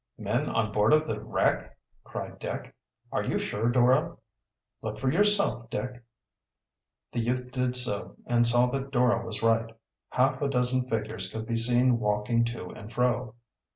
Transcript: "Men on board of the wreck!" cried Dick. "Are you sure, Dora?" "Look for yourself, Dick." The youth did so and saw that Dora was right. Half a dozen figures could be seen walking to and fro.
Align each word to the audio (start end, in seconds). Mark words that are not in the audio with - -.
"Men 0.17 0.49
on 0.49 0.71
board 0.71 0.93
of 0.93 1.07
the 1.07 1.19
wreck!" 1.21 1.77
cried 2.03 2.39
Dick. 2.39 2.73
"Are 3.11 3.23
you 3.23 3.37
sure, 3.37 3.69
Dora?" 3.69 4.17
"Look 4.81 4.97
for 4.97 5.11
yourself, 5.11 5.69
Dick." 5.69 6.03
The 7.11 7.19
youth 7.19 7.51
did 7.51 7.75
so 7.77 8.15
and 8.25 8.47
saw 8.47 8.65
that 8.71 8.89
Dora 8.89 9.23
was 9.23 9.43
right. 9.43 9.71
Half 10.09 10.41
a 10.41 10.49
dozen 10.49 10.89
figures 10.89 11.31
could 11.31 11.45
be 11.45 11.55
seen 11.55 11.99
walking 11.99 12.43
to 12.45 12.71
and 12.71 12.91
fro. 12.91 13.35